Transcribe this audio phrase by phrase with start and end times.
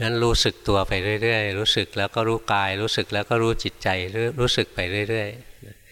[0.00, 3.88] งั้นรู้สึกตัวไปเรื่อยๆ รู้สึกแล้วก็รู้กาย รู้สึกแล้วก็รู้จิตใจ
[4.40, 5.28] รู้สึกไปเรื่อย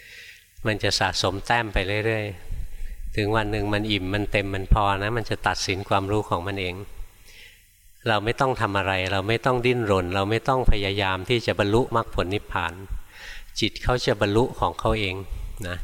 [0.02, 6.74] ๆ มันจะสะสมแต้มไปเรื่อยๆ ถึงวันหนึ่งมันอิ่มมันเต็มมันพอนะ มันจะตัดสินความรู้ของมันเอง
[8.08, 12.72] เราไม่ต้องทำอะไร เราไม่ต้องดิ้นรน เราไม่ต้องพยายามที่จะบรรลุมรรคผลนิพพาน
[13.60, 15.14] จิตเขาจะบรรลุของเขาเอง
[15.68, 15.76] นะ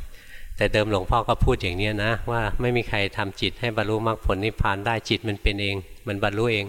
[0.56, 6.66] แต่เดิมหลวงพ่อก็พูดอย่างนี้นะ ว่าไม่มีใครทำจิตให้บรรลุมรรคผลนิพพานได้จิตมันเป็นเอง มันบรรลุเอง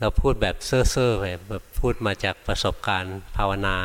[0.00, 3.76] เราพูดแบบเซ่อๆไปแบบพูดมาจากประสบการณ์ภาวนา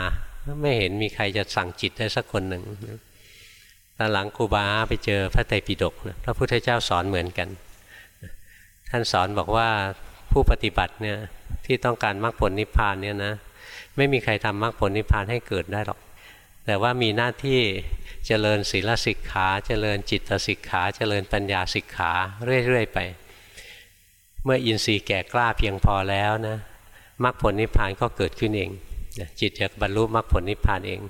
[0.62, 2.63] ไม่เห็นมีใครจะสั่งจิตได้สักคนหนึ่ง
[3.98, 7.50] ตอนหลังครูบาไปเจอพระไตรปิฎกพระพุทธเจ้าสอนเหมือนกัน
[8.89, 9.70] ท่านสอนบอกว่า
[10.31, 11.17] ผู้ปฏิบัติเนี่ย
[11.66, 13.34] ที่ต้องการมรรคผลนิพพานเนี่ยนะ
[13.98, 16.00] ไม่มีใครทำมรรคผลนิพพานให้เกิดได้หรอก
[16.66, 17.59] แต่ว่ามีหน้าที่
[18.28, 22.12] เจริญศีลสิกขา เจริญจิตสิกขา เจริญปัญญาสิกขา
[22.67, 23.00] เรื่อยๆไป
[24.44, 26.58] เมื่ออินทรีย์แก่กล้าเพียงพอแล้วนะ
[27.23, 28.70] มรรคผลนิพพานก็เกิดขึ้นเอง
[29.40, 31.02] จิตจะบรรลุมรรคผลนิพพานเอง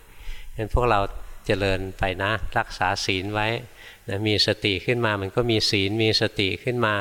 [0.55, 0.99] งั้นพวกเรา
[1.45, 3.47] เจริญไปนะรักษาศีลไว้
[4.09, 6.95] นะมีสติขึ้นมามันก็มีศีลมีสติขึ้นมา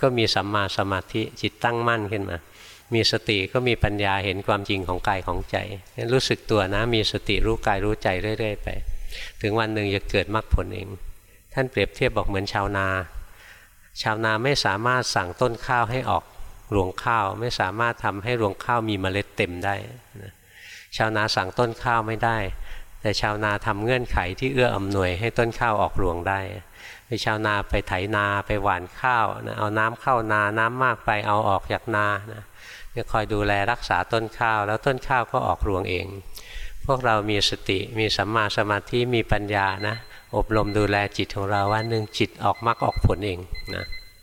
[0.00, 2.36] ก็มีสัมมาสมาธิจิตตั้งมั่นขึ้นมา
[2.94, 5.56] มีสติก็มีปัญญาเห็นความจริงของกายของใจ
[5.96, 8.68] งั้นรู้สึกตัวนะมีสติรู้กายรู้ใจเรื่อย ๆ ไป
[9.40, 10.88] ถึงวันหนึ่งจะเกิดมรรคผลเอง
[11.54, 12.86] ท่านเปรียบเทียบบอกเหมือนชาวนา
[14.00, 16.24] ชาวนาไม่สามารถสั่งต้นข้าวให้ออก
[16.74, 19.74] รวงข้าว ไม่สามารถทำให้รวงข้าวมีเมล็ดเต็มได้
[20.22, 20.32] นะ
[20.96, 22.38] ชาวนาสั่งต้นข้าวไม่ได้
[23.00, 26.40] แต่ชาวนาทำเงื่อนไขที่เอื้ออำนวยให้ต้นข้าวออกรวงได้
[27.06, 32.42] ไปชาวนาไปไถนาไปหว่านข้าวนะเอาน้ำเข้านาน้ำมากไปเอาออกจากนานะ
[32.96, 36.06] จะคอยดูแลรักษาต้นข้าว แล้วต้นข้าวก็ออกรวงเอง
[36.86, 39.96] พวกเรามีสติมีสัมมาสมาธิมีปัญญานะ
[40.36, 43.38] อบรมดูแลจิตของเราว่าหนึ่งจิตออกมรรคออกผลเอง
[43.74, 43.84] นะ